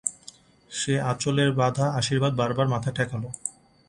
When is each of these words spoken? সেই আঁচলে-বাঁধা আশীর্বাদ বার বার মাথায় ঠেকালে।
সেই 0.71 0.99
আঁচলে-বাঁধা 1.01 1.85
আশীর্বাদ 1.95 2.33
বার 2.35 2.51
বার 2.53 2.67
মাথায় 2.67 2.95
ঠেকালে। 2.95 3.29